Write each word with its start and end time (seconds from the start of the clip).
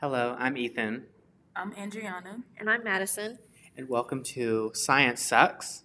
Hello, 0.00 0.34
I'm 0.38 0.56
Ethan, 0.56 1.04
I'm 1.54 1.72
Andriana. 1.72 2.42
And 2.56 2.70
I'm 2.70 2.82
Madison. 2.82 3.38
and 3.76 3.86
welcome 3.86 4.22
to 4.22 4.70
Science 4.72 5.20
Sucks. 5.20 5.84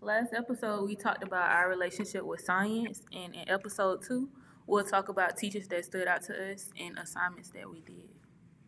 Last 0.00 0.32
episode, 0.32 0.86
we 0.86 0.96
talked 0.96 1.22
about 1.22 1.50
our 1.50 1.68
relationship 1.68 2.24
with 2.24 2.40
science, 2.40 3.02
and 3.12 3.34
in 3.34 3.46
episode 3.50 4.04
two, 4.08 4.30
we'll 4.66 4.86
talk 4.86 5.10
about 5.10 5.36
teachers 5.36 5.68
that 5.68 5.84
stood 5.84 6.08
out 6.08 6.22
to 6.22 6.52
us 6.52 6.70
and 6.80 6.96
assignments 6.98 7.50
that 7.50 7.68
we 7.68 7.82
did. 7.82 8.08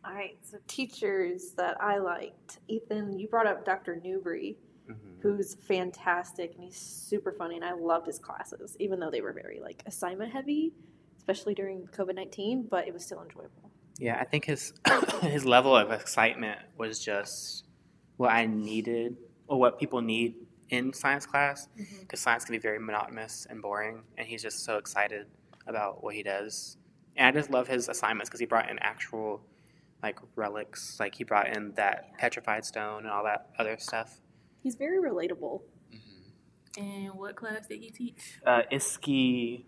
All 0.04 0.12
right, 0.12 0.36
so 0.42 0.58
teachers 0.66 1.52
that 1.56 1.80
I 1.80 1.96
liked. 1.96 2.58
Ethan, 2.68 3.18
you 3.18 3.26
brought 3.26 3.46
up 3.46 3.64
Dr. 3.64 3.98
Newbury, 4.04 4.58
mm-hmm. 4.86 5.22
who's 5.22 5.54
fantastic 5.54 6.56
and 6.56 6.62
he's 6.62 6.76
super 6.76 7.32
funny, 7.32 7.56
and 7.56 7.64
I 7.64 7.72
loved 7.72 8.06
his 8.06 8.18
classes, 8.18 8.76
even 8.78 9.00
though 9.00 9.10
they 9.10 9.22
were 9.22 9.32
very 9.32 9.60
like 9.60 9.82
assignment 9.86 10.30
heavy, 10.30 10.74
especially 11.16 11.54
during 11.54 11.86
COVID 11.86 12.16
19, 12.16 12.66
but 12.70 12.86
it 12.86 12.92
was 12.92 13.02
still 13.02 13.22
enjoyable. 13.22 13.63
Yeah, 13.98 14.18
I 14.20 14.24
think 14.24 14.44
his 14.44 14.72
his 15.22 15.44
level 15.44 15.76
of 15.76 15.90
excitement 15.90 16.58
was 16.76 16.98
just 16.98 17.64
what 18.16 18.30
I 18.30 18.46
needed, 18.46 19.16
or 19.48 19.58
what 19.58 19.78
people 19.78 20.00
need 20.00 20.34
in 20.70 20.92
science 20.92 21.26
class, 21.26 21.68
because 22.00 22.20
science 22.20 22.44
can 22.44 22.54
be 22.54 22.58
very 22.58 22.78
monotonous 22.78 23.46
and 23.48 23.60
boring, 23.60 24.02
and 24.16 24.26
he's 24.26 24.42
just 24.42 24.64
so 24.64 24.76
excited 24.76 25.26
about 25.66 26.02
what 26.02 26.14
he 26.14 26.22
does. 26.22 26.76
And 27.16 27.26
I 27.26 27.38
just 27.38 27.50
love 27.50 27.68
his 27.68 27.88
assignments 27.88 28.28
because 28.28 28.40
he 28.40 28.46
brought 28.46 28.70
in 28.70 28.78
actual 28.80 29.42
like 30.02 30.18
relics, 30.36 30.98
like 31.00 31.14
he 31.14 31.24
brought 31.24 31.56
in 31.56 31.72
that 31.76 32.16
petrified 32.18 32.64
stone 32.64 33.04
and 33.04 33.10
all 33.10 33.24
that 33.24 33.50
other 33.58 33.76
stuff. 33.78 34.20
He's 34.62 34.74
very 34.74 34.98
relatable. 34.98 35.62
And 36.76 37.14
what 37.14 37.36
class 37.36 37.66
did 37.68 37.80
he 37.80 37.90
teach? 37.90 38.40
Uh, 38.44 38.62
ISKI 38.70 39.64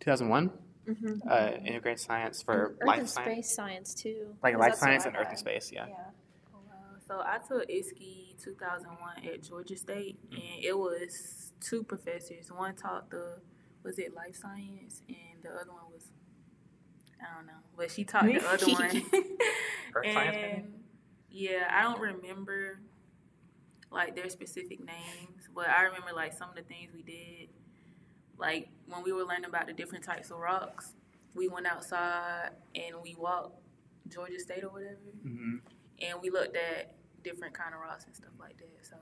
2001, 0.00 0.52
Mm-hmm. 0.88 1.28
uh, 1.28 1.50
integrated 1.64 2.00
science 2.00 2.42
for 2.42 2.76
Earth 2.78 2.86
life 2.86 2.98
and 3.00 3.08
science, 3.08 3.46
space 3.46 3.54
science 3.56 3.94
too. 3.94 4.36
Like 4.42 4.56
life 4.56 4.74
science 4.74 5.04
I 5.04 5.08
and 5.08 5.16
earth 5.16 5.28
and 5.30 5.38
space. 5.38 5.72
Yeah. 5.72 5.86
Oh, 6.54 6.58
wow. 6.68 6.74
So 7.08 7.22
I 7.24 7.38
took 7.38 7.68
ISKI 7.68 8.42
2001 8.42 9.26
at 9.26 9.42
Georgia 9.42 9.76
State, 9.76 10.18
and 10.30 10.64
it 10.64 10.76
was 10.76 11.52
two 11.60 11.82
professors. 11.82 12.50
One 12.52 12.74
taught 12.76 13.10
the, 13.10 13.38
was 13.82 13.98
it 13.98 14.14
life 14.14 14.36
science, 14.36 15.02
and 15.08 15.42
the 15.42 15.50
other 15.50 15.72
one 15.72 15.92
was, 15.92 16.04
I 17.20 17.36
don't 17.36 17.46
know, 17.46 17.52
but 17.76 17.90
she 17.90 18.04
taught 18.04 18.26
the 18.26 18.46
other 18.46 18.66
one. 18.66 19.02
Earth 19.94 20.12
science, 20.12 20.36
maybe? 20.36 20.64
yeah, 21.30 21.68
I 21.70 21.82
don't 21.82 22.00
remember 22.00 22.80
like 23.90 24.14
their 24.14 24.28
specific 24.28 24.78
names, 24.84 25.48
but 25.54 25.68
I 25.68 25.82
remember 25.82 26.12
like 26.14 26.32
some 26.32 26.50
of 26.50 26.56
the 26.56 26.62
things 26.62 26.92
we 26.94 27.02
did. 27.02 27.48
Like 28.38 28.68
when 28.86 29.02
we 29.02 29.12
were 29.12 29.24
learning 29.24 29.46
about 29.46 29.66
the 29.66 29.72
different 29.72 30.04
types 30.04 30.30
of 30.30 30.38
rocks, 30.38 30.94
we 31.34 31.48
went 31.48 31.66
outside 31.66 32.50
and 32.74 32.96
we 33.02 33.14
walked 33.18 33.58
Georgia 34.08 34.38
State 34.38 34.64
or 34.64 34.70
whatever, 34.70 34.96
hmm 35.22 35.56
and 36.00 36.20
we 36.20 36.28
looked 36.28 36.56
at 36.56 36.94
different 37.24 37.54
kind 37.54 37.74
of 37.74 37.80
rocks 37.80 38.04
and 38.04 38.14
stuff 38.14 38.32
like 38.38 38.58
that. 38.58 38.86
So 38.86 38.96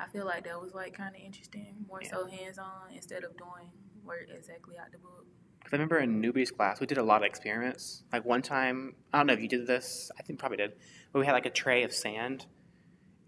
I 0.00 0.06
feel 0.06 0.24
like 0.24 0.44
that 0.44 0.60
was 0.60 0.74
like 0.74 0.94
kind 0.94 1.14
of 1.14 1.20
interesting, 1.20 1.84
more 1.88 2.02
so 2.02 2.26
hands 2.26 2.58
on 2.58 2.94
instead 2.94 3.24
of 3.24 3.36
doing 3.36 3.70
work 4.04 4.26
exactly 4.34 4.76
out 4.78 4.92
the 4.92 4.98
book. 4.98 5.26
Because 5.58 5.72
I 5.72 5.76
remember 5.76 5.98
in 5.98 6.20
Newby's 6.20 6.50
class, 6.50 6.80
we 6.80 6.86
did 6.86 6.98
a 6.98 7.02
lot 7.02 7.22
of 7.22 7.26
experiments. 7.26 8.04
Like 8.12 8.24
one 8.24 8.42
time, 8.42 8.94
I 9.12 9.18
don't 9.18 9.26
know 9.26 9.32
if 9.32 9.40
you 9.40 9.48
did 9.48 9.66
this, 9.66 10.10
I 10.18 10.22
think 10.22 10.38
probably 10.38 10.58
did, 10.58 10.72
but 11.12 11.18
we 11.18 11.26
had 11.26 11.32
like 11.32 11.46
a 11.46 11.50
tray 11.50 11.82
of 11.82 11.92
sand. 11.92 12.46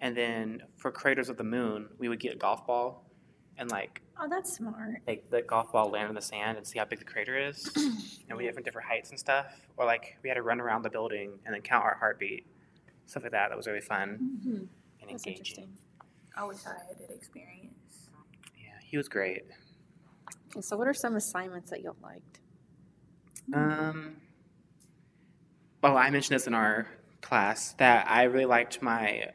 And 0.01 0.17
then 0.17 0.63
for 0.77 0.93
craters 0.93 1.29
of 1.29 1.37
the 1.37 1.45
moon, 1.45 1.89
we 1.99 2.09
would 2.09 2.21
get 2.21 2.33
a 2.33 2.37
golf 2.37 2.67
ball 2.67 3.08
and 3.59 3.71
like 3.71 4.01
Oh, 4.21 4.29
that's 4.29 4.53
smart. 4.57 5.01
make 5.07 5.31
the 5.31 5.43
golf 5.43 5.71
ball 5.73 5.91
land 5.91 6.09
in 6.09 6.15
the 6.15 6.21
sand 6.23 6.57
and 6.59 6.67
see 6.67 6.79
how 6.79 6.85
big 6.85 6.99
the 6.99 7.05
crater 7.05 7.39
is. 7.39 7.71
and 8.29 8.37
we 8.37 8.45
had 8.45 8.51
different 8.51 8.65
different 8.65 8.89
heights 8.89 9.11
and 9.11 9.19
stuff. 9.19 9.47
Or 9.77 9.85
like 9.87 10.17
we 10.23 10.29
had 10.29 10.35
to 10.37 10.43
run 10.43 10.61
around 10.61 10.83
the 10.83 10.91
building 10.91 11.33
and 11.45 11.55
then 11.55 11.63
count 11.63 11.85
our 11.85 11.97
heartbeat. 11.99 12.47
Stuff 13.07 13.23
like 13.25 13.33
that. 13.33 13.49
That 13.51 13.57
was 13.57 13.67
really 13.67 13.81
fun 13.81 14.19
Mm-hmm. 14.21 14.49
and 14.57 14.69
That's 15.03 15.11
engaging. 15.13 15.33
interesting. 15.35 15.69
I 16.37 16.45
wish 16.45 16.59
I 16.67 16.71
had 16.71 16.99
that 17.01 17.15
experience. 17.15 18.09
Yeah, 18.57 18.71
he 18.85 18.97
was 18.97 19.09
great. 19.09 19.45
Okay, 20.51 20.61
so, 20.63 20.77
what 20.77 20.87
are 20.89 20.95
some 20.95 21.17
assignments 21.17 21.71
that 21.71 21.83
you 21.83 21.95
liked? 22.03 22.41
Um, 23.55 24.17
well, 25.83 25.97
I 25.97 26.11
mentioned 26.11 26.35
this 26.37 26.47
in 26.47 26.55
our 26.55 26.87
class 27.23 27.75
that 27.79 28.07
I 28.11 28.25
really 28.25 28.45
liked 28.47 28.83
my 28.83 29.27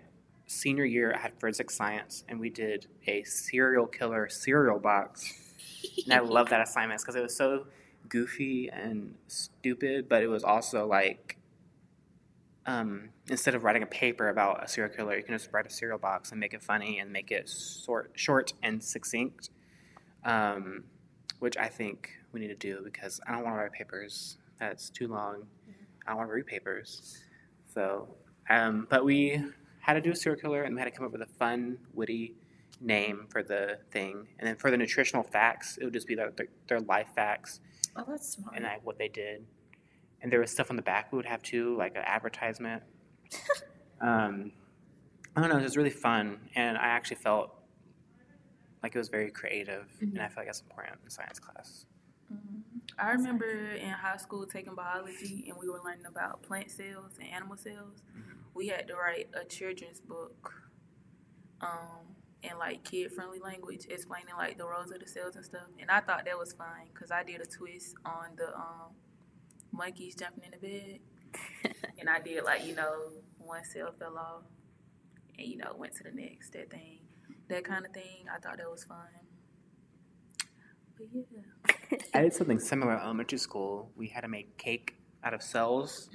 senior 0.47 0.85
year. 0.85 1.15
Had 1.17 1.39
forensic 1.39 1.71
science, 1.71 2.23
and 2.27 2.39
we 2.39 2.49
did 2.49 2.87
a 3.07 3.23
serial 3.23 3.87
killer 3.87 4.29
cereal 4.29 4.79
box. 4.79 5.33
And 6.05 6.13
I 6.13 6.19
love 6.19 6.49
that 6.49 6.61
assignment 6.61 7.01
because 7.01 7.15
it 7.15 7.21
was 7.21 7.35
so 7.35 7.65
goofy 8.07 8.69
and 8.69 9.15
stupid, 9.27 10.07
but 10.07 10.23
it 10.23 10.27
was 10.27 10.43
also 10.43 10.87
like, 10.87 11.37
um, 12.65 13.09
instead 13.29 13.55
of 13.55 13.63
writing 13.63 13.83
a 13.83 13.87
paper 13.87 14.29
about 14.29 14.63
a 14.63 14.67
serial 14.67 14.93
killer, 14.93 15.17
you 15.17 15.23
can 15.23 15.35
just 15.35 15.49
write 15.51 15.65
a 15.65 15.69
cereal 15.69 15.97
box 15.97 16.31
and 16.31 16.39
make 16.39 16.53
it 16.53 16.63
funny 16.63 16.99
and 16.99 17.11
make 17.11 17.31
it 17.31 17.49
short, 17.49 18.11
short 18.15 18.53
and 18.63 18.83
succinct. 18.83 19.49
Um, 20.23 20.85
which 21.43 21.57
I 21.57 21.67
think 21.67 22.09
we 22.31 22.39
need 22.39 22.47
to 22.47 22.55
do 22.55 22.79
because 22.85 23.19
I 23.27 23.33
don't 23.33 23.43
want 23.43 23.57
to 23.57 23.59
write 23.59 23.73
papers. 23.73 24.37
That's 24.61 24.89
too 24.89 25.09
long. 25.09 25.43
I 26.07 26.11
don't 26.11 26.19
want 26.19 26.29
to 26.29 26.33
read 26.35 26.47
papers. 26.47 27.21
So, 27.73 28.07
um, 28.49 28.87
but 28.89 29.03
we 29.03 29.43
had 29.83 29.93
to 29.95 30.01
do 30.01 30.11
a 30.11 30.15
serial 30.15 30.39
killer 30.41 30.63
and 30.63 30.75
we 30.75 30.79
had 30.81 30.85
to 30.85 30.91
come 30.91 31.05
up 31.05 31.11
with 31.11 31.21
a 31.21 31.25
fun, 31.25 31.77
witty 31.93 32.35
name 32.79 33.27
for 33.29 33.43
the 33.43 33.79
thing. 33.91 34.27
And 34.39 34.47
then 34.47 34.55
for 34.55 34.71
the 34.71 34.77
nutritional 34.77 35.23
facts, 35.23 35.77
it 35.77 35.83
would 35.83 35.93
just 35.93 36.07
be 36.07 36.15
their, 36.15 36.31
their, 36.31 36.47
their 36.67 36.79
life 36.79 37.07
facts 37.15 37.59
Oh, 37.97 38.05
that's 38.07 38.29
smart. 38.29 38.55
and 38.55 38.63
like 38.63 38.85
what 38.85 38.97
they 38.97 39.09
did. 39.09 39.45
And 40.21 40.31
there 40.31 40.39
was 40.39 40.51
stuff 40.51 40.69
on 40.69 40.77
the 40.77 40.81
back 40.81 41.11
we 41.11 41.17
would 41.17 41.25
have 41.25 41.43
too, 41.43 41.75
like 41.77 41.95
an 41.95 42.03
advertisement. 42.05 42.81
um, 44.01 44.53
I 45.35 45.41
don't 45.41 45.49
know, 45.49 45.57
it 45.57 45.63
was 45.63 45.75
really 45.75 45.89
fun, 45.89 46.39
and 46.55 46.77
I 46.77 46.85
actually 46.87 47.17
felt 47.17 47.53
like 48.81 48.95
it 48.95 48.97
was 48.97 49.09
very 49.09 49.31
creative, 49.31 49.85
and 49.99 50.21
I 50.21 50.27
feel 50.27 50.35
like 50.37 50.45
that's 50.45 50.61
important 50.61 50.97
in 51.03 51.09
science 51.09 51.39
class. 51.39 51.85
I 52.97 53.11
remember 53.11 53.45
in 53.45 53.89
high 53.89 54.17
school 54.17 54.45
taking 54.45 54.75
biology 54.75 55.45
and 55.47 55.57
we 55.59 55.67
were 55.69 55.79
learning 55.83 56.05
about 56.05 56.43
plant 56.43 56.69
cells 56.69 57.17
and 57.19 57.29
animal 57.29 57.57
cells. 57.57 58.03
We 58.53 58.67
had 58.67 58.87
to 58.87 58.95
write 58.95 59.29
a 59.33 59.45
children's 59.45 59.99
book 59.99 60.53
um, 61.61 62.15
in 62.43 62.57
like 62.59 62.83
kid 62.83 63.11
friendly 63.11 63.39
language 63.39 63.87
explaining 63.89 64.35
like 64.37 64.57
the 64.57 64.65
roles 64.65 64.91
of 64.91 64.99
the 64.99 65.07
cells 65.07 65.35
and 65.35 65.43
stuff. 65.45 65.67
And 65.79 65.89
I 65.89 66.01
thought 66.01 66.25
that 66.25 66.37
was 66.37 66.53
fine 66.53 66.87
because 66.93 67.09
I 67.09 67.23
did 67.23 67.41
a 67.41 67.45
twist 67.45 67.95
on 68.05 68.35
the 68.37 68.53
um, 68.55 68.91
monkeys 69.71 70.15
jumping 70.15 70.43
in 70.43 70.51
the 70.51 70.57
bed. 70.57 71.75
and 71.99 72.09
I 72.09 72.19
did 72.19 72.43
like, 72.43 72.65
you 72.65 72.75
know, 72.75 72.93
one 73.39 73.63
cell 73.63 73.91
fell 73.97 74.17
off 74.17 74.43
and, 75.39 75.47
you 75.47 75.57
know, 75.57 75.73
went 75.75 75.95
to 75.95 76.03
the 76.03 76.11
next, 76.11 76.53
that 76.53 76.69
thing. 76.69 76.99
That 77.49 77.63
kind 77.63 77.85
of 77.85 77.91
thing. 77.91 78.25
I 78.33 78.39
thought 78.39 78.57
that 78.57 78.69
was 78.69 78.83
fun. 78.83 78.97
But 80.97 81.07
yeah. 81.11 81.72
I 82.13 82.21
did 82.21 82.33
something 82.39 82.59
similar 82.59 82.93
in 82.93 82.99
elementary 82.99 83.37
school. 83.37 83.91
We 83.95 84.07
had 84.07 84.21
to 84.21 84.27
make 84.27 84.57
cake 84.57 84.95
out 85.23 85.33
of 85.33 85.41
cells. 85.41 86.09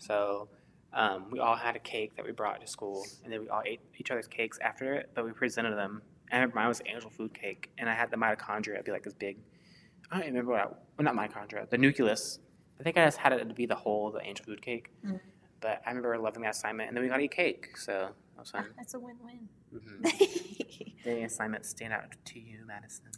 So 0.00 0.48
um, 0.92 1.26
we 1.30 1.38
all 1.38 1.56
had 1.56 1.76
a 1.76 1.78
cake 1.78 2.16
that 2.16 2.24
we 2.24 2.32
brought 2.32 2.60
to 2.60 2.66
school, 2.66 3.04
and 3.24 3.32
then 3.32 3.40
we 3.40 3.48
all 3.48 3.62
ate 3.64 3.80
each 3.98 4.10
other's 4.10 4.26
cakes 4.26 4.58
after 4.60 4.94
it, 4.94 5.10
but 5.14 5.24
we 5.24 5.32
presented 5.32 5.76
them. 5.76 6.02
And 6.30 6.38
I 6.38 6.40
remember 6.40 6.56
mine 6.56 6.68
was 6.68 6.82
angel 6.86 7.10
food 7.10 7.34
cake, 7.34 7.70
and 7.78 7.88
I 7.88 7.94
had 7.94 8.10
the 8.10 8.16
mitochondria 8.16 8.74
it'd 8.74 8.84
be 8.84 8.92
like 8.92 9.02
this 9.04 9.14
big. 9.14 9.38
I 10.10 10.16
don't 10.16 10.24
even 10.24 10.34
remember 10.34 10.52
what 10.52 10.60
I, 10.60 10.66
well, 10.98 11.14
not 11.14 11.14
mitochondria, 11.14 11.68
the 11.70 11.78
nucleus. 11.78 12.38
I 12.80 12.82
think 12.82 12.96
I 12.96 13.04
just 13.04 13.18
had 13.18 13.32
it 13.32 13.48
to 13.48 13.54
be 13.54 13.66
the 13.66 13.74
whole 13.74 14.08
of 14.08 14.14
the 14.14 14.22
angel 14.22 14.44
food 14.44 14.60
cake. 14.60 14.90
Mm. 15.06 15.20
But 15.60 15.80
I 15.86 15.90
remember 15.90 16.18
loving 16.18 16.42
that 16.42 16.56
assignment, 16.56 16.88
and 16.88 16.96
then 16.96 17.04
we 17.04 17.08
got 17.08 17.18
to 17.18 17.22
eat 17.22 17.30
cake, 17.30 17.76
so 17.76 17.92
that 17.92 18.40
was 18.40 18.50
fun. 18.50 18.66
that's 18.76 18.94
a 18.94 18.98
win-win. 19.00 19.48
hmm 19.72 20.04
Any 21.04 21.24
assignments 21.24 21.68
stand 21.70 21.92
out 21.92 22.14
to 22.26 22.40
you, 22.40 22.64
Madison? 22.66 23.10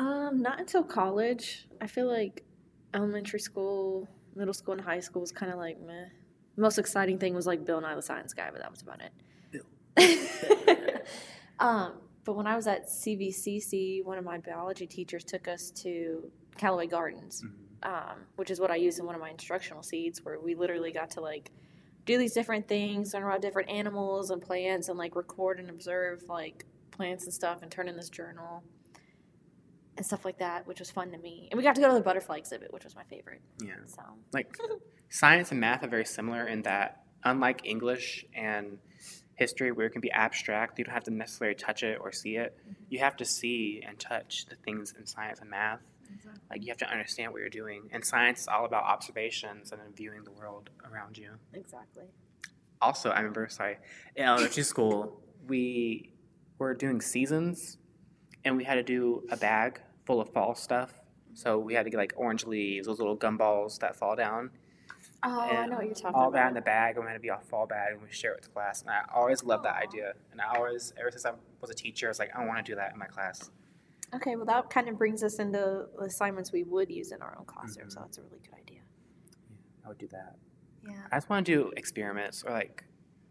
Um, 0.00 0.40
not 0.40 0.58
until 0.58 0.82
college. 0.82 1.66
I 1.78 1.86
feel 1.86 2.06
like 2.06 2.42
elementary 2.94 3.38
school, 3.38 4.08
middle 4.34 4.54
school, 4.54 4.72
and 4.72 4.80
high 4.80 5.00
school 5.00 5.20
was 5.20 5.30
kind 5.30 5.52
of 5.52 5.58
like 5.58 5.78
meh. 5.78 6.06
The 6.56 6.62
most 6.62 6.78
exciting 6.78 7.18
thing 7.18 7.34
was 7.34 7.46
like 7.46 7.66
Bill 7.66 7.82
Nye 7.82 7.94
the 7.94 8.00
Science 8.00 8.32
Guy, 8.32 8.48
but 8.50 8.62
that 8.62 8.70
was 8.70 8.80
about 8.80 9.02
it. 9.02 9.12
um, 11.60 12.00
but 12.24 12.34
when 12.34 12.46
I 12.46 12.56
was 12.56 12.66
at 12.66 12.88
CVCC, 12.88 14.02
one 14.02 14.16
of 14.16 14.24
my 14.24 14.38
biology 14.38 14.86
teachers 14.86 15.22
took 15.22 15.46
us 15.46 15.70
to 15.82 16.30
Callaway 16.56 16.86
Gardens, 16.86 17.44
um, 17.82 18.24
which 18.36 18.50
is 18.50 18.58
what 18.58 18.70
I 18.70 18.76
used 18.76 19.00
in 19.00 19.04
one 19.04 19.14
of 19.14 19.20
my 19.20 19.28
instructional 19.28 19.82
seeds, 19.82 20.24
where 20.24 20.40
we 20.40 20.54
literally 20.54 20.92
got 20.92 21.10
to 21.10 21.20
like 21.20 21.50
do 22.06 22.16
these 22.16 22.32
different 22.32 22.66
things, 22.66 23.12
learn 23.12 23.24
about 23.24 23.42
different 23.42 23.68
animals 23.68 24.30
and 24.30 24.40
plants, 24.40 24.88
and 24.88 24.96
like 24.96 25.14
record 25.14 25.60
and 25.60 25.68
observe 25.68 26.22
like 26.26 26.64
plants 26.90 27.24
and 27.24 27.34
stuff, 27.34 27.60
and 27.60 27.70
turn 27.70 27.86
in 27.86 27.96
this 27.96 28.08
journal 28.08 28.62
and 30.00 30.06
stuff 30.06 30.24
like 30.24 30.38
that, 30.38 30.66
which 30.66 30.78
was 30.78 30.90
fun 30.90 31.10
to 31.12 31.18
me. 31.18 31.46
And 31.50 31.58
we 31.58 31.62
got 31.62 31.74
to 31.74 31.80
go 31.82 31.88
to 31.88 31.94
the 31.94 32.00
butterfly 32.00 32.38
exhibit, 32.38 32.72
which 32.72 32.84
was 32.84 32.96
my 32.96 33.04
favorite. 33.04 33.42
Yeah. 33.62 33.74
So 33.84 34.00
like 34.32 34.56
science 35.10 35.50
and 35.50 35.60
math 35.60 35.84
are 35.84 35.88
very 35.88 36.06
similar 36.06 36.46
in 36.46 36.62
that 36.62 37.02
unlike 37.22 37.60
english 37.64 38.24
and 38.34 38.78
history 39.34 39.72
where 39.72 39.86
it 39.86 39.90
can 39.90 40.00
be 40.00 40.10
abstract 40.10 40.78
you 40.78 40.86
don't 40.86 40.94
have 40.94 41.04
to 41.04 41.10
necessarily 41.10 41.54
touch 41.54 41.82
it 41.82 41.98
or 42.00 42.12
see 42.12 42.36
it 42.36 42.56
mm-hmm. 42.62 42.72
you 42.88 42.98
have 42.98 43.14
to 43.14 43.26
see 43.26 43.82
and 43.86 43.98
touch 43.98 44.46
the 44.46 44.56
things 44.64 44.94
in 44.98 45.04
science 45.04 45.40
and 45.40 45.50
math 45.50 45.80
Like 46.50 46.62
you 46.62 46.68
have 46.68 46.78
to 46.78 46.90
understand 46.90 47.32
what 47.32 47.40
you're 47.40 47.48
doing. 47.48 47.88
And 47.92 48.04
science 48.04 48.40
is 48.40 48.48
all 48.48 48.64
about 48.64 48.84
observations 48.84 49.70
and 49.70 49.80
then 49.80 49.92
viewing 49.94 50.24
the 50.24 50.32
world 50.32 50.70
around 50.90 51.16
you. 51.16 51.30
Exactly. 51.52 52.04
Also, 52.80 53.10
I 53.10 53.18
remember, 53.18 53.46
sorry, 53.48 53.76
in 54.16 54.24
elementary 54.24 54.64
school, 54.64 55.20
we 55.46 56.12
were 56.58 56.74
doing 56.74 57.00
seasons 57.00 57.78
and 58.44 58.56
we 58.56 58.64
had 58.64 58.74
to 58.74 58.82
do 58.82 59.22
a 59.30 59.36
bag 59.36 59.80
full 60.10 60.20
of 60.20 60.28
fall 60.30 60.54
stuff. 60.56 60.92
So 61.34 61.56
we 61.58 61.74
had 61.74 61.84
to 61.84 61.90
get 61.90 61.96
like 61.98 62.12
orange 62.16 62.44
leaves, 62.44 62.86
those 62.88 62.98
little 62.98 63.16
gumballs 63.16 63.78
that 63.78 63.94
fall 63.94 64.16
down, 64.16 64.50
Oh, 65.22 65.38
I 65.40 65.66
know 65.66 65.76
what 65.76 65.84
you're 65.86 65.94
talking 65.94 66.14
all 66.14 66.28
about. 66.28 66.32
that 66.32 66.48
in 66.48 66.54
the 66.54 66.60
bag. 66.62 66.96
And 66.96 67.04
we 67.04 67.08
had 67.10 67.14
to 67.16 67.20
be 67.20 67.28
a 67.28 67.38
fall 67.38 67.66
bag 67.66 67.92
and 67.92 68.02
we 68.02 68.10
share 68.10 68.32
it 68.32 68.36
with 68.38 68.44
the 68.44 68.50
class. 68.50 68.80
And 68.80 68.90
I 68.90 69.02
always 69.14 69.44
loved 69.44 69.64
that 69.66 69.76
idea. 69.76 70.14
And 70.32 70.40
I 70.40 70.56
always, 70.56 70.92
ever 70.98 71.10
since 71.10 71.24
I 71.26 71.32
was 71.60 71.70
a 71.70 71.74
teacher, 71.74 72.06
I 72.06 72.10
was 72.10 72.18
like, 72.18 72.30
I 72.34 72.44
want 72.46 72.64
to 72.64 72.72
do 72.72 72.74
that 72.76 72.92
in 72.92 72.98
my 72.98 73.06
class. 73.06 73.50
Okay, 74.14 74.34
well 74.34 74.46
that 74.46 74.70
kind 74.70 74.88
of 74.88 74.98
brings 74.98 75.22
us 75.22 75.38
into 75.38 75.86
assignments 76.00 76.50
we 76.52 76.64
would 76.64 76.90
use 76.90 77.12
in 77.12 77.22
our 77.22 77.36
own 77.38 77.44
classroom, 77.44 77.90
so 77.90 78.00
Mhm. 78.00 78.02
that's 78.04 78.18
a 78.18 78.22
really 78.22 78.40
good 78.42 78.54
idea. 78.58 78.80
I 79.84 79.88
would 79.88 79.98
do 79.98 80.08
that. 80.08 80.34
Yeah. 80.88 81.06
I 81.12 81.16
just 81.18 81.28
want 81.30 81.46
to 81.46 81.52
do 81.54 81.72
experiments 81.76 82.42
or 82.42 82.50
like 82.50 82.82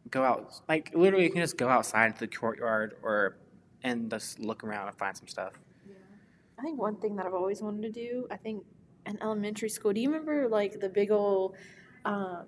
go 0.09 0.23
out, 0.23 0.61
like 0.69 0.91
literally, 0.95 1.25
you 1.25 1.31
can 1.31 1.41
just 1.41 1.57
go 1.57 1.67
outside 1.67 2.05
into 2.07 2.19
the 2.19 2.27
courtyard 2.27 2.95
or 3.03 3.35
and 3.83 4.09
just 4.09 4.39
look 4.39 4.63
around 4.63 4.87
and 4.87 4.97
find 4.97 5.17
some 5.17 5.27
stuff. 5.27 5.53
I 6.59 6.61
think 6.61 6.77
one 6.79 6.97
thing 6.97 7.15
that 7.15 7.25
I've 7.25 7.33
always 7.33 7.61
wanted 7.61 7.81
to 7.83 7.91
do, 7.91 8.27
I 8.29 8.35
think 8.35 8.65
in 9.05 9.21
elementary 9.21 9.69
school, 9.69 9.93
do 9.93 10.01
you 10.01 10.09
remember 10.09 10.47
like 10.49 10.79
the 10.79 10.89
big 10.89 11.09
old 11.11 11.55
um 12.05 12.45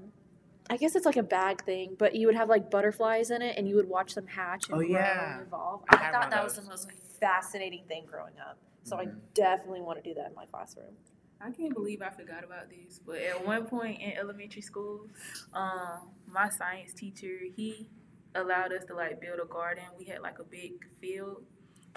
I 0.70 0.78
guess 0.78 0.96
it's 0.96 1.06
like 1.06 1.18
a 1.18 1.24
bag 1.24 1.66
thing, 1.66 1.96
but 1.98 2.16
you 2.16 2.28
would 2.28 2.36
have 2.36 2.48
like 2.48 2.70
butterflies 2.72 3.30
in 3.30 3.42
it 3.42 3.58
and 3.58 3.68
you 3.68 3.76
would 3.76 3.90
watch 3.90 4.16
them 4.16 4.28
hatch 4.28 4.70
and 4.70 4.76
Oh, 4.76 4.80
grow 4.80 4.88
yeah. 4.88 5.38
and 5.40 5.48
evolve. 5.48 5.84
I 5.90 5.96
I, 5.96 5.98
thought 6.00 6.14
one 6.14 6.24
of 6.26 6.32
that 6.32 6.44
was 6.46 6.54
the 6.56 6.62
most 6.64 6.88
fascinating 7.20 7.84
thing 7.88 8.06
growing 8.06 8.36
up. 8.40 8.58
So 8.84 8.98
I 8.98 9.06
Mhm. 9.06 9.20
definitely 9.34 9.82
want 9.82 10.02
to 10.02 10.10
do 10.10 10.14
that 10.16 10.28
in 10.30 10.36
my 10.36 10.46
classroom. 10.46 10.96
I 11.42 11.52
can't 11.52 11.74
believe 11.74 12.02
I 12.02 12.10
forgot 12.10 12.44
about 12.44 12.70
this, 12.70 13.00
but 13.00 13.18
at 13.18 13.46
one 13.46 13.66
point 13.66 14.00
in 14.00 14.14
elementary 14.14 14.62
school, 14.62 15.08
um, 15.54 16.12
my 16.28 16.48
science 16.50 16.94
teacher 16.94 17.40
he 17.56 17.90
allowed 18.36 18.72
us 18.72 18.86
to 18.86 18.96
like 18.96 19.20
build 19.20 19.40
a 19.42 19.46
garden. 19.46 19.84
We 19.98 20.06
had 20.06 20.22
like 20.22 20.40
a 20.40 20.44
big 20.46 20.88
field, 21.02 21.44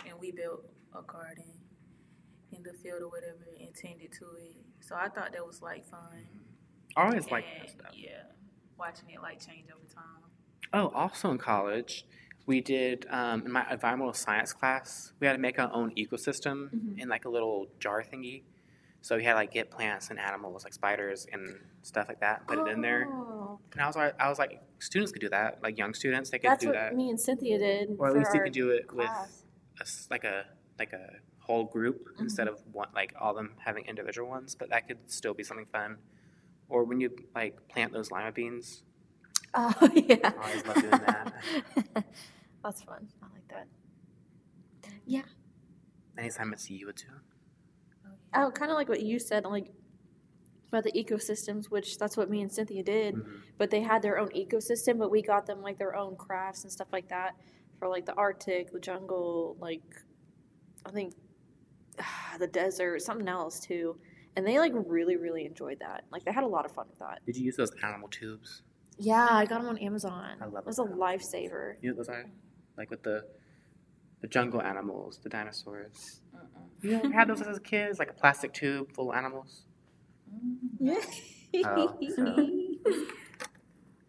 and 0.07 0.19
we 0.19 0.33
built 0.33 0.65
a 0.95 1.03
garden 1.03 1.45
in 2.57 2.63
the 2.63 2.73
field 2.73 3.03
or 3.03 3.09
whatever, 3.09 3.45
and 3.61 3.75
tended 3.75 4.13
to 4.13 4.25
it. 4.41 4.57
So 4.81 4.95
I 4.97 5.09
thought 5.09 5.33
that 5.33 5.47
was 5.47 5.63
like 5.63 5.85
fun. 5.89 6.27
I 6.97 7.05
always 7.07 7.31
like 7.31 7.45
that 7.59 7.71
stuff. 7.71 7.91
Yeah, 7.95 8.23
watching 8.79 9.11
it 9.11 9.21
like 9.21 9.45
change 9.45 9.67
over 9.75 9.87
time. 9.93 10.31
Oh, 10.73 10.89
also 10.95 11.31
in 11.31 11.39
college, 11.39 12.05
we 12.47 12.61
did 12.61 13.07
um, 13.11 13.45
in 13.47 13.53
my 13.53 13.65
environmental 13.71 14.13
science 14.15 14.53
class. 14.53 15.13
We 15.21 15.27
had 15.27 15.35
to 15.35 15.39
make 15.39 15.59
our 15.59 15.73
own 15.73 15.95
ecosystem 15.95 16.71
Mhm. 16.71 17.01
in 17.01 17.09
like 17.09 17.25
a 17.25 17.29
little 17.29 17.69
jar 17.81 18.03
thingy. 18.03 18.43
So 19.01 19.17
we 19.17 19.25
had 19.25 19.33
to 19.33 19.37
like 19.37 19.53
get 19.53 19.71
plants 19.71 20.09
and 20.11 20.19
animals 20.19 20.65
like 20.65 20.73
spiders 20.73 21.27
and 21.31 21.61
stuff 21.83 22.09
like 22.09 22.21
that, 22.21 22.47
put 22.47 22.59
it 22.59 22.67
in 22.73 22.81
there. 22.81 23.07
Oh, 23.11 23.61
And 23.73 23.83
I 23.83 23.87
was 23.87 23.97
like, 23.97 24.15
I 24.19 24.31
was 24.31 24.39
like, 24.39 24.63
students 24.79 25.13
could 25.13 25.21
do 25.21 25.29
that. 25.29 25.63
Like 25.63 25.77
young 25.77 25.93
students, 25.93 26.31
they 26.31 26.39
could 26.39 26.51
That's 26.51 26.63
do 26.63 26.69
what 26.69 26.75
that. 26.77 26.97
me 26.97 27.11
and 27.11 27.21
Cynthia 27.21 27.59
did. 27.59 27.97
Or 27.99 28.09
at 28.09 28.15
least 28.15 28.31
you 28.35 28.41
could 28.41 28.53
do 28.55 28.71
it 28.71 28.87
with 28.93 29.07
class. 29.07 29.43
a 29.79 29.83
s 29.83 30.07
like 30.11 30.25
a 30.25 30.47
like 30.79 30.93
a 30.95 31.07
whole 31.45 31.65
group 31.65 32.09
instead 32.19 32.49
of 32.49 32.59
one 32.73 32.89
like 32.95 33.13
all 33.21 33.35
them 33.35 33.53
having 33.59 33.85
individual 33.87 34.29
ones. 34.29 34.55
But 34.55 34.71
that 34.71 34.89
could 34.89 34.99
still 35.07 35.35
be 35.35 35.43
something 35.45 35.67
fun. 35.67 35.99
Or 36.69 36.85
when 36.85 37.01
you 37.01 37.11
like 37.35 37.69
plant 37.69 37.93
those 37.93 38.11
lima 38.11 38.33
beans. 38.33 38.83
Oh 39.53 39.73
yeah. 39.95 40.17
I 40.25 40.47
always 40.49 40.67
love 40.67 40.77
doing 40.77 40.91
that. 40.91 41.33
That's 42.65 42.83
fun. 42.83 43.09
I 43.23 43.27
like 43.35 43.49
that. 43.49 43.67
Yeah. 45.07 45.23
Anytime 46.17 46.53
it's 46.53 46.71
you 46.71 46.87
would 46.87 46.97
do. 46.97 47.05
Oh, 48.35 48.51
kind 48.51 48.71
of 48.71 48.77
like 48.77 48.89
what 48.89 49.03
you 49.03 49.19
said, 49.19 49.45
like 49.45 49.71
about 50.69 50.83
the 50.85 50.93
ecosystems, 50.93 51.67
which 51.67 51.99
that's 51.99 52.17
what 52.17 52.29
me 52.29 52.41
and 52.41 52.51
Cynthia 52.51 52.83
did. 52.83 53.15
Mhm. 53.15 53.41
But 53.59 53.71
they 53.71 53.81
had 53.83 54.03
their 54.03 54.19
own 54.19 54.31
ecosystem, 54.31 54.99
but 54.99 55.11
we 55.11 55.23
got 55.23 55.47
them 55.47 55.63
like 55.63 55.79
their 55.79 55.95
own 55.95 56.17
crafts 56.17 56.65
and 56.65 56.73
stuff 56.73 56.89
like 56.93 57.09
that 57.11 57.37
for 57.79 57.89
like 57.89 58.07
the 58.07 58.15
Arctic, 58.15 58.73
the 58.73 58.81
jungle, 58.81 59.57
like 59.61 59.83
I 60.87 60.91
think 60.91 61.15
the 62.39 62.47
desert, 62.47 63.03
something 63.03 63.29
else 63.29 63.61
too. 63.61 63.97
And 64.37 64.47
they 64.47 64.59
like 64.59 64.73
really, 64.75 65.17
really 65.17 65.45
enjoyed 65.47 65.79
that. 65.81 66.05
Like 66.11 66.25
they 66.25 66.33
had 66.33 66.45
a 66.45 66.49
lot 66.49 66.65
of 66.65 66.73
fun 66.73 66.87
with 66.91 66.99
that. 66.99 67.21
Did 67.25 67.37
you 67.37 67.45
use 67.45 67.57
those 67.57 67.71
animal 67.83 68.09
tubes? 68.09 68.63
Yeah, 68.99 69.27
I 69.31 69.47
got 69.47 69.61
them 69.61 69.69
on 69.69 69.79
Amazon. 69.79 70.37
I 70.41 70.47
love 70.47 70.65
It 70.65 70.67
was 70.67 70.79
a 70.79 70.83
lifesaver. 70.85 71.75
You 71.83 71.91
know 71.91 71.97
those 71.97 72.09
are? 72.09 72.27
Like 72.77 72.91
with 72.91 73.03
the 73.03 73.25
the 74.21 74.29
jungle 74.29 74.63
animals, 74.63 75.21
the 75.23 75.29
dinosaurs. 75.29 76.21
Mm-mm. 76.35 76.45
You 76.83 76.97
ever 76.97 77.13
had 77.13 77.29
those 77.29 77.43
as 77.43 77.59
kids, 77.61 77.99
like 77.99 78.09
a 78.11 78.15
plastic 78.15 78.53
tube 78.55 78.93
full 78.95 79.11
of 79.13 79.17
animals? 79.19 79.63
Yeah. 80.81 80.97
Oh, 81.67 81.99
so- 82.17 82.49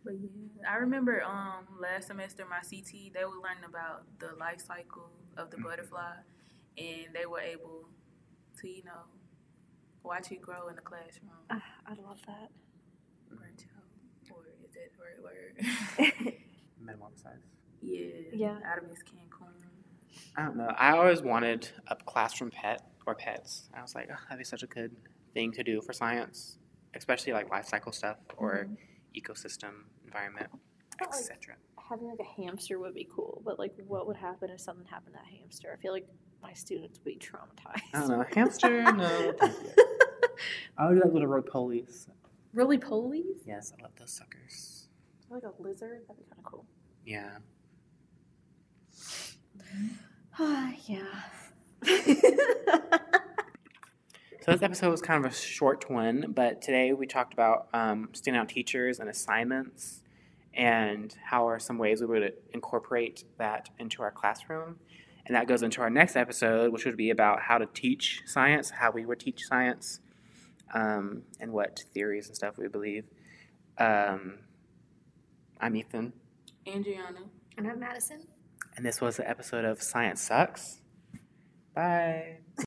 But 0.04 0.14
yeah, 0.22 0.70
I 0.72 0.76
remember 0.78 1.24
um 1.24 1.66
last 1.80 2.08
semester 2.08 2.46
my 2.50 2.60
CT 2.60 3.14
they 3.14 3.26
were 3.26 3.42
learning 3.44 3.66
about 3.68 4.04
the 4.20 4.36
life 4.40 4.62
cycle 4.62 5.10
of 5.38 5.50
the 5.50 5.58
Mhm. 5.58 5.64
butterfly, 5.64 6.14
and 6.78 7.14
they 7.14 7.26
were 7.26 7.40
able 7.40 7.88
to 8.62 8.68
you 8.68 8.84
know 8.84 9.04
watch 10.04 10.32
you 10.32 10.40
grow 10.40 10.68
in 10.68 10.76
the 10.76 10.82
classroom. 10.82 11.32
Ah, 11.50 11.62
I 11.88 11.92
love 12.02 12.20
that. 12.28 12.50
Branch 13.30 13.66
or 14.32 14.44
is 14.64 14.74
that 14.74 14.92
the 14.96 15.02
right 15.04 15.22
word? 15.24 16.34
Metamorphosize. 16.84 17.40
yeah, 17.82 18.06
Yeah. 18.34 18.58
Out 18.66 18.78
of 18.80 18.88
Miss 18.90 19.00
Cancun. 19.00 19.48
I 20.38 20.44
don't 20.44 20.58
know. 20.58 20.68
I 20.78 20.92
always 20.98 21.22
wanted 21.22 21.70
a 21.88 21.96
classroom 21.96 22.52
pet 22.52 22.82
or 23.06 23.16
pets. 23.16 23.70
I 23.74 23.82
was 23.82 23.96
like, 23.96 24.10
oh, 24.12 24.16
that'd 24.30 24.38
be 24.38 24.44
such 24.44 24.64
a 24.64 24.68
good 24.68 24.96
thing 25.34 25.52
to 25.54 25.64
do 25.64 25.82
for 25.82 25.94
science, 25.94 26.58
especially 26.96 27.34
like 27.34 27.50
life 27.50 27.66
cycle 27.68 27.92
stuff 27.92 28.18
or 28.38 28.68
ecosystem, 29.16 29.72
environment, 30.06 30.48
I 31.02 31.06
like- 31.06 31.14
etc. 31.16 31.56
Having 31.90 32.08
like 32.08 32.20
a 32.20 32.42
hamster 32.42 32.80
would 32.80 32.94
be 32.94 33.08
cool, 33.14 33.42
but 33.46 33.60
like 33.60 33.74
what 33.88 34.08
would 34.08 34.18
happen 34.18 34.50
if 34.50 34.60
something 34.60 34.86
happened 34.86 35.16
to 35.16 35.20
that 35.20 35.40
hamster? 35.40 35.72
I 35.72 35.82
feel 35.82 35.94
like 35.94 36.08
my 36.42 36.54
students 36.54 37.00
would 37.00 37.06
be 37.06 37.20
traumatized. 37.20 37.82
I 37.94 38.00
don't 38.00 38.10
know. 38.10 38.26
Hamster? 38.34 38.84
No. 38.92 39.34
thank 39.40 39.54
you. 39.64 39.70
I 40.78 40.88
would 40.88 40.96
do 40.96 41.00
that 41.02 41.14
little 41.14 41.28
roly 41.28 41.44
polies. 41.44 42.08
Roly 42.54 42.78
polies? 42.78 43.42
Yes, 43.46 43.74
I 43.78 43.82
love 43.84 43.92
those 43.98 44.12
suckers. 44.12 44.88
Like 45.30 45.44
a 45.44 45.52
lizard? 45.60 46.02
That'd 46.08 46.24
be 46.24 46.30
kind 46.30 46.40
of 46.40 46.44
cool. 46.44 46.66
Yeah. 47.06 47.38
Ah, 50.38 50.74
yeah. 50.86 51.22
So 54.46 54.52
this 54.52 54.62
episode 54.62 54.92
was 54.92 55.02
kind 55.02 55.26
of 55.26 55.32
a 55.32 55.34
short 55.34 55.90
one, 55.90 56.26
but 56.36 56.62
today 56.62 56.94
we 56.94 57.08
talked 57.08 57.34
about 57.34 57.68
um, 57.74 58.10
standout 58.14 58.48
teachers 58.48 59.00
and 59.00 59.10
assignments, 59.10 60.04
and 60.56 61.14
how 61.26 61.48
are 61.48 61.60
some 61.60 61.78
ways 61.78 62.02
we 62.02 62.08
would 62.08 62.34
incorporate 62.54 63.24
that 63.38 63.70
into 63.80 64.02
our 64.02 64.12
classroom. 64.12 64.78
And 65.26 65.36
that 65.36 65.48
goes 65.48 65.64
into 65.64 65.82
our 65.82 65.90
next 65.90 66.16
episode, 66.16 66.72
which 66.72 66.86
would 66.86 66.98
be 66.98 67.10
about 67.10 67.42
how 67.42 67.58
to 67.58 67.66
teach 67.66 68.22
science, 68.26 68.70
how 68.70 68.92
we 68.92 69.06
would 69.06 69.20
teach 69.20 69.44
science, 69.46 70.00
um, 70.74 71.24
and 71.40 71.52
what 71.52 71.84
theories 71.94 72.28
and 72.28 72.36
stuff 72.36 72.58
we 72.58 72.68
believe. 72.68 73.06
Um, 73.78 74.40
I'm 75.60 75.76
Ethan, 75.76 76.14
Adriana. 76.68 77.22
and 77.58 77.68
I'm 77.68 77.80
Madison. 77.80 78.28
and 78.78 78.86
this 78.86 79.02
was 79.02 79.18
the 79.18 79.28
episode 79.28 79.66
of 79.66 79.82
Science 79.82 80.22
Sucks. 80.22 80.82
Bye. 81.74 82.38